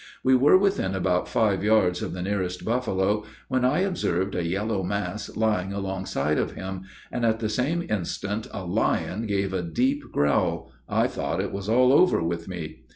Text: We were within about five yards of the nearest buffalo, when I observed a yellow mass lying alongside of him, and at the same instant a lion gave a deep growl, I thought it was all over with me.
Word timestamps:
We 0.23 0.35
were 0.35 0.57
within 0.57 0.95
about 0.95 1.29
five 1.29 1.63
yards 1.63 2.01
of 2.01 2.13
the 2.13 2.23
nearest 2.23 2.65
buffalo, 2.65 3.23
when 3.49 3.63
I 3.63 3.81
observed 3.81 4.33
a 4.33 4.43
yellow 4.43 4.81
mass 4.81 5.37
lying 5.37 5.73
alongside 5.73 6.39
of 6.39 6.53
him, 6.53 6.85
and 7.11 7.23
at 7.23 7.37
the 7.39 7.49
same 7.49 7.85
instant 7.87 8.47
a 8.51 8.65
lion 8.65 9.27
gave 9.27 9.53
a 9.53 9.61
deep 9.61 10.01
growl, 10.11 10.71
I 10.89 11.05
thought 11.05 11.39
it 11.39 11.51
was 11.51 11.69
all 11.69 11.93
over 11.93 12.23
with 12.23 12.47
me. 12.47 12.79